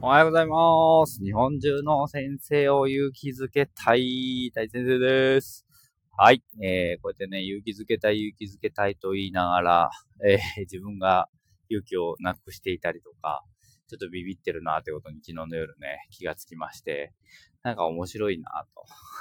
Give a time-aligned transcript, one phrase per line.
[0.00, 1.20] おはようございます。
[1.24, 5.66] 日本中の先生を勇気づけたい大先生です。
[6.16, 6.40] はい。
[6.62, 9.90] えー、こうやってね、勇気づけたい、勇気づけたいと言いながら、
[10.24, 11.28] えー、自分が
[11.68, 13.42] 勇気をなくしていたりとか、
[13.88, 17.12] ちょっとビビってるなってことに昨日の夜ね、気がつきまして、
[17.64, 18.66] なんか面白いな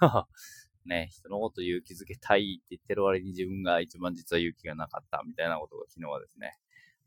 [0.00, 0.28] と。
[0.86, 6.52] ね、人のこと勇気づけたいって言ってる割に自分が一番実は勇気がなかったみたいなことが昨日はですね、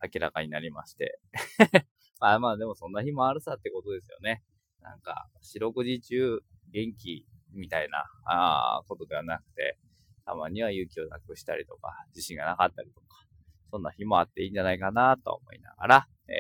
[0.04, 1.18] 明らかになりまして
[2.24, 4.44] まあまあでもそんな日もあるさってことですよね。
[4.82, 6.40] なんか、四六時中
[6.72, 9.78] 元気みたいな、ああことではなくて、
[10.26, 13.08] たまには勇気をなくしたりとか、自信がなかったりとか、
[13.72, 16.34] そんな日もあっていいんじゃないかなと思いながら、え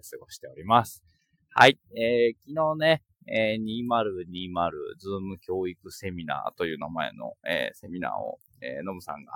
[0.00, 1.04] ー、過ごしております。
[1.50, 9.32] はい、えー、昨日ね、えー、2020 Zoom 教育セミナーという名前の、えー、セミナーを、えー、ノムさんが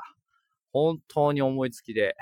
[0.72, 2.16] 本当に思いつきで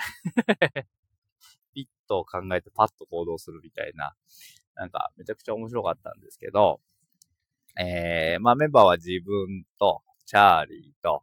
[2.08, 4.14] と考えてパッと行動するみたいな、
[4.76, 6.80] なんかめちゃくちゃ面白かったんですけど、
[7.76, 11.22] えー、まあメンバーは自分と、チャーリーと、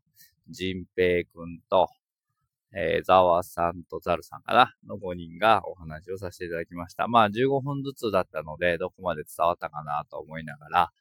[0.49, 1.89] ジンペイ君と、
[2.73, 7.07] えー、ザワさんとザルさんかなの5人がお話をさせていただきました。
[7.07, 10.91] まあ15分ずつだったので、どこまで伝わったかなと思いながら、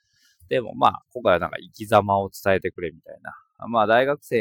[0.48, 3.34] でもまあ、今回はなんか生き様を伝えてくれみたいな。
[3.69, 4.37] まあ大学生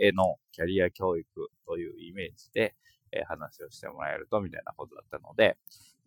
[0.00, 1.28] へのキャリア教育
[1.66, 2.74] というイメージで、
[3.12, 5.56] え話をしてもらえると、みたいなことだったので、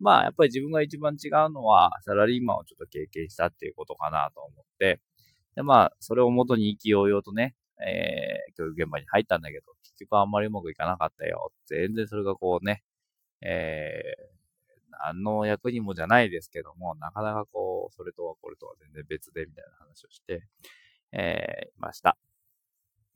[0.00, 5.00] まあ、やっぱり自分が一番違うのは、サラリーマンをちょっと経験したっていうことかなと思って、
[5.54, 11.52] で、まあ、それをもとに意気揚々とね、えー、教育現場に入ったんだけど、結局あんまりうまくいかなかったよ。
[11.66, 12.82] 全然それがこうね、
[13.40, 20.42] えー、何の役にもじゃないですけども、なかなかこう、それとはこれとは全然別でみたいな話をして、
[21.12, 22.16] えー、いました。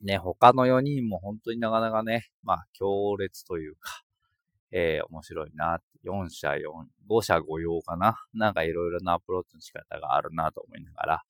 [0.01, 4.03] ね、他の4人も本当になかなかね、まあ、強烈というか、
[4.71, 5.81] えー、面白いな。
[6.05, 6.59] 4社4、
[7.09, 8.15] 5社5用かな。
[8.33, 11.23] なんかいろいろなアプローチの仕方があるなと思いながら、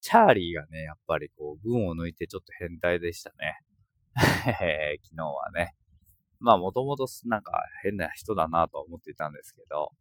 [0.00, 3.60] チャーリーがね、やっぱりこう、群を抜いてちょっと変態でしたね。
[4.14, 5.74] 昨日はね。
[6.40, 7.52] まあ、もともとなんか
[7.82, 9.92] 変な人だなと思っていたんですけど、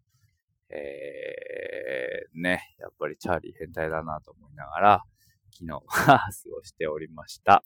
[0.69, 5.03] えー、ね、やっぱりチャーリー変態だなと思いながら、
[5.51, 5.81] 昨日は
[6.19, 7.63] 過ごしておりました。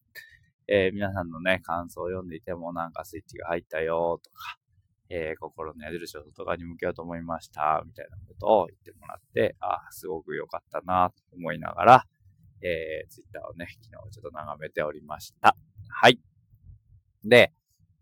[0.66, 4.58] えー、皆さんのね、感想を読んでいてもなんかスイッチが入ったよとか、
[5.10, 12.04] えー、心の矢印を外側に向けようと思いました、みたいなことを言ってもらって、あ、すごく良かったなと思いながら、
[12.62, 15.56] えー、ツイッターをね、昨日ちょっと眺めておりました。
[15.88, 16.18] はい。
[17.24, 17.52] で、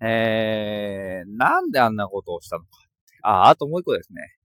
[0.01, 2.69] えー、なんであんなことをしたのか。
[3.23, 4.37] あ、あともう一個ですね。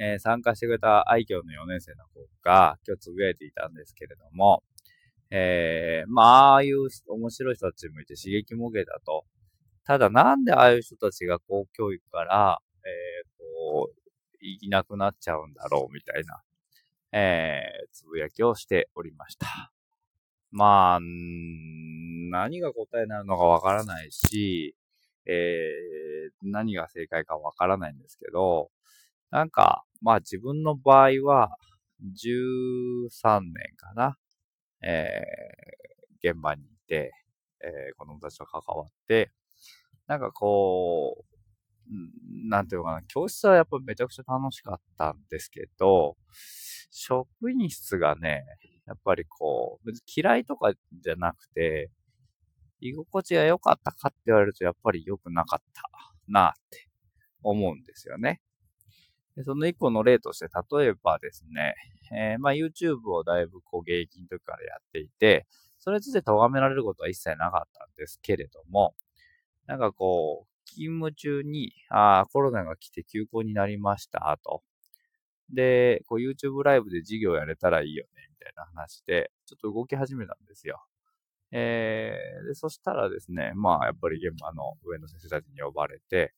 [0.00, 4.62] えー、参加してくれた愛嬌の4年生の子が今日つぶやいていたんですけれども、
[5.30, 9.24] えー、まあ、ああいう面白い人たちもいて刺激も受けたと。
[9.84, 13.94] ただなんでああいう人たちが公教育から、えー、こう、
[14.40, 16.42] いなくなっちゃうんだろうみたいな、
[17.12, 19.72] えー、つぶやきをしておりました。
[20.50, 21.00] まあ、
[22.30, 24.74] 何が答えになるのかわからないし、
[25.26, 28.70] えー、何が正解かわからないんですけど、
[29.30, 31.50] なんか、まあ自分の場合は、
[32.00, 34.16] 13年かな。
[34.82, 37.12] えー、現場にいて、
[37.60, 39.30] えー、子供たちと関わって、
[40.06, 41.38] なんかこう、
[42.48, 46.16] なんていうのかな、教室はやっぱめちゃくちゃ楽しかったんですけど、
[46.90, 48.44] 職員室がね、
[48.86, 51.90] やっぱりこう、別に嫌いとかじゃなくて、
[52.80, 55.82] 居心地が良かったかって言われるとやっぱり良くなかった
[56.28, 56.88] なって
[57.42, 58.40] 思うんですよね。
[59.44, 61.74] その一個の例として、例えばですね、
[62.12, 65.46] えー、まあ YouTube をだいぶこう現役の時からやっていて、
[65.78, 68.94] それについて咎められることは一切なかったんですけれども、
[69.66, 74.62] なんかこう、勤務中に、ああ、コロナが来て休校になりました、と。
[75.50, 80.82] で、こう YouTube ライブで授業やれたらいいよね、みたいな話で、ちょっと動き始めたんですよ。
[81.50, 86.34] えー、で、そしたらですね、まあ、やっぱり現場の上の先生たちに呼ばれて、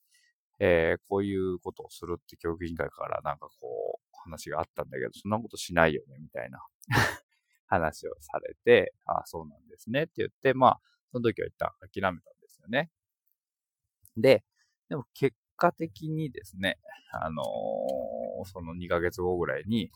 [0.63, 6.63] えー、こういうことをするって教育委員会からなんかこう、話があったんだけど、そんなことしないよね、みたいな
[7.65, 10.81] 話をされて、ああ、そうなんですねって言って、まあ、
[11.11, 12.91] その時は一旦諦めたんですよね。
[14.15, 14.43] で、
[14.87, 16.77] でも結果的にですね、
[17.11, 19.91] あのー、その2ヶ月後ぐらいに、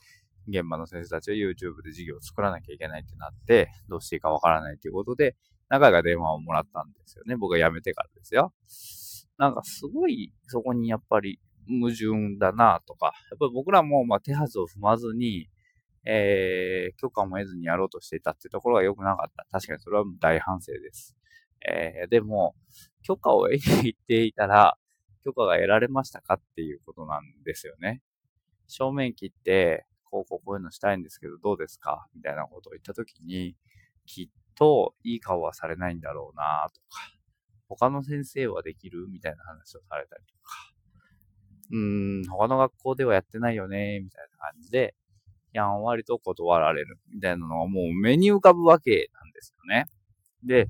[0.47, 5.35] 現場の先生たちは YouTube で授業を作らなきゃいけないってなって、どうしていいかわからないということで、
[5.69, 7.35] 長が電話をもらったんですよね。
[7.35, 8.51] 僕が辞めてからですよ。
[9.37, 15.49] なんかすごい、そこにやっぱり矛盾だなとか、やっぱり僕らもまあ手はずを踏まずに、
[16.05, 19.47] えー、許可も得ずにやろうとしていたっていうところが良くなかった。
[19.51, 21.15] 確かにそれは大反省です。
[21.67, 22.55] えー、でも、
[23.01, 24.77] 許可を得に行っていたら、
[25.23, 28.03] 許可が得られましたかっていうことなんですよね。
[28.67, 32.07] 正面切って、こうこうこういうのしたいんですけど、どうですか？
[32.15, 33.55] みたいなことを言ったときに、
[34.05, 37.01] きっといい顔はされないんだろうなとか、
[37.69, 39.07] 他の先生はできる？
[39.09, 40.55] みたいな話をされたりとか、
[41.71, 44.95] うーん、他の学校ではやってないよね、みたいな感じで、
[45.53, 46.99] やんわりと断られる。
[47.13, 49.87] みたいなのがもう目に浮かぶわけなんですよね。
[50.43, 50.69] で、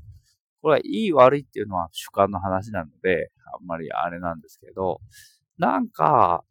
[0.62, 5.02] これはいい悪いっていうのは主観の話なので、あんまりあれなんですけど、
[5.60, 6.44] なんか、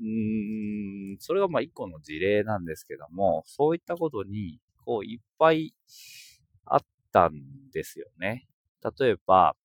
[0.00, 5.74] うーん、それがまあ一個の事例なんですけども、そういったことに、こういっぱい
[6.66, 6.80] あっ
[7.12, 7.32] たん
[7.72, 8.46] ですよね。
[8.98, 9.56] 例えば、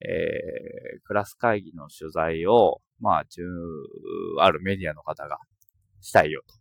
[0.00, 3.42] えー、クラス会議の取材を、まあ、中、
[4.40, 5.38] あるメディアの方が
[6.00, 6.54] したいよと。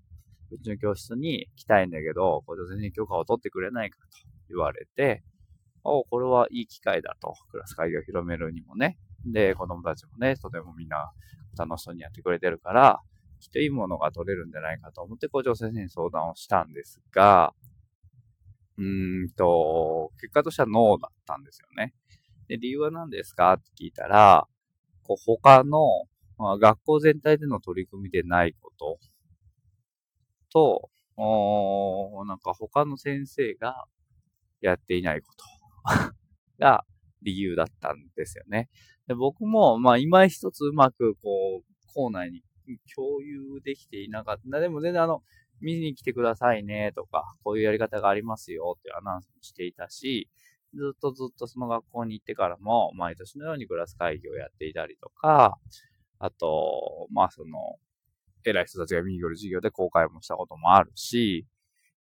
[0.51, 4.05] うちの教室に来たいんだけど、校長先生に許可を取ってくれないかと
[4.49, 5.23] 言われて、
[5.83, 7.33] おこれはいい機会だと。
[7.51, 8.97] クラス会議を広めるにもね。
[9.25, 11.11] で、子供たちもね、とてもみんな
[11.57, 12.99] 楽しそうにやってくれてるから、
[13.39, 17.53] きっといいものが取れるんじゃないかと思って校長先生に相談をしたんですが、
[18.77, 21.93] うーんと、結果としてはノーだったんですよね。
[22.47, 23.53] で、理由は何ですか？
[23.53, 24.47] って聞いたら、
[25.03, 26.05] こう他の、
[26.37, 28.99] まあ、学校全体での取り組みでないこと
[30.51, 33.85] と、おなんか他の先生が
[34.61, 35.45] やっていないこと
[36.59, 36.85] が
[37.23, 38.69] 理由だったんですよね。
[39.07, 42.43] で僕も、まあ、今一つうまく、こう、校内に
[42.95, 44.59] 共有できていなかった。
[44.59, 45.23] でも全然あの、
[45.61, 50.29] 見に来てくださいねとか、こういうやり方がありますよっていうアナウンスもしていたし、
[50.73, 55.57] ずっとずっとその学校に行ってからも、毎年のようにクラス会議をやっていたりとか、
[56.19, 57.77] あと、まあその、
[58.43, 61.45] 偉い人たちが見に来る授業で公開もしたこともあるし、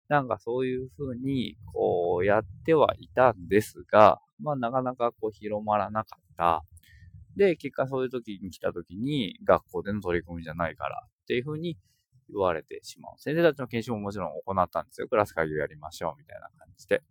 [0.09, 6.65] なんかそういうふうに、こう、やってはいたんですが、まあなかなかこう広まらなかった。
[7.37, 11.77] で、結果そういう時に来た時に、学校での取り組みじゃないからっていうふうに
[12.29, 13.15] 言われてしまう。
[13.19, 15.09] 先生たちの研修ももちろん行ったんですよ。
[15.09, 17.03] クラス会議をやりましょうみたいな感じで。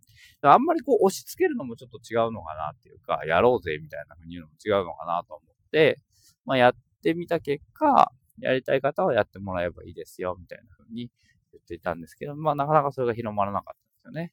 [0.42, 6.00] あんまりこう押し付けるのもちょっと違うのかなっていうか、やろうぜみたいな風に言うのも違うのかなと思って、
[6.44, 11.10] まあやってみた結果、やりたい方はやってもらえばいいですよ、みたいな風に
[11.52, 14.32] 言っていたんですけど、まあなかなかそれが広まらなかったんですよね。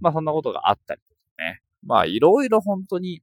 [0.00, 1.62] まあそんなことがあったりとかね。
[1.82, 3.22] まあいろいろ本当に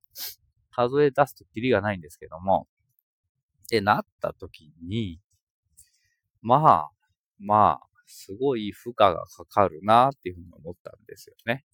[0.72, 2.68] 数え出すとキリがないんですけども、
[3.64, 5.20] ってなった時に、
[6.42, 6.92] まあ、
[7.40, 11.66] まあ、すごい負荷がかかるなっていうふうに思ったんですよね。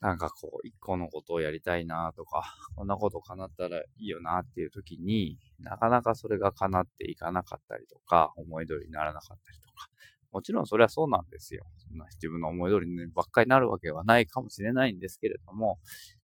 [0.00, 2.42] なんかこう、一個のことをやりたいなとか、
[2.76, 9.88] こんなこと叶ったらいいよなっていう時に、なかなかそれが叶っていかなかったりとか、思い通りにならなかったりとか。
[10.32, 11.64] もちろんそれはそうなんですよ。
[11.78, 15.78] そんな自分の思い通りにばっかりになるわけはないかもしれないんですけれども、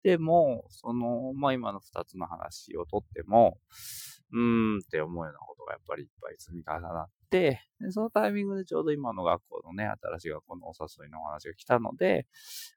[0.03, 3.57] でも、その、まあ今の二つの話をとっても、
[4.31, 12.27] うーんって思うようなことがやっぱりいっぱい積み重なって、でそのタイミングでちょうど今の学校のね、新しい学校のお誘いのお話が来たので、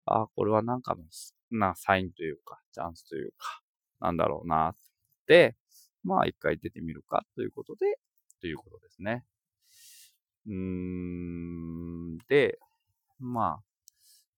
[0.05, 1.03] ああこれはなんかの、
[1.51, 3.63] な、サインというか、チャンスというか、
[4.01, 4.77] なんだろうな、っ
[5.27, 5.57] て、
[6.05, 7.99] まあ一回出てみるかということで、
[8.41, 9.25] ということですね。
[10.47, 12.59] うーん、で、
[13.19, 13.63] まあ、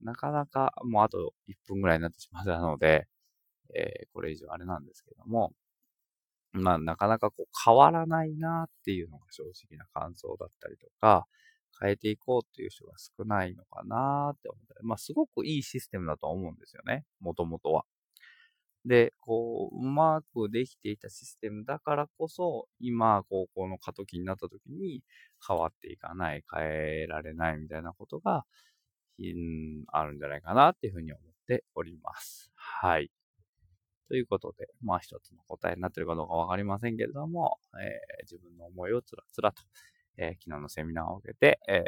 [0.00, 3.06] なかなか、もうあと1分ぐらいになってしまったので、
[3.74, 5.52] えー、これ以上あれなんですけども、
[6.52, 11.26] まあ、なかなかこう変わらないなっていうのが正直な感想だったりとか、
[11.80, 17.84] 変えていこうっていう人が少ないのかなって思ったり、まあ、すごくいいシステムだと思うんですよね、もともとは。
[18.86, 25.02] で、こう、うまくできていたシステムだからこそ、今、高校の過渡期になった時に
[25.46, 28.44] 変わっていかない、変えられないみたいなことが、
[29.92, 32.50] あるんじゃないかなっていうふうに思っております。
[32.54, 33.10] はい。
[34.10, 39.62] ということで、まあ一つの答えになっているかどうかわかりませんけれども、えー、自分の思いをつらつらと、
[40.16, 41.84] えー、昨日のセミナーを受けて、え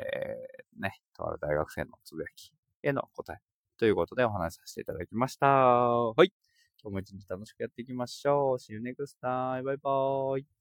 [0.79, 2.53] ー、ね、とある大学生のつぶやき
[2.85, 3.39] への答え
[3.77, 5.49] ということでお話しさせていただきました。
[5.49, 6.33] はい。
[6.81, 8.59] 今日も一日楽しくやっていきましょう。
[8.59, 9.65] See you next time.
[9.65, 10.47] バイバーイ。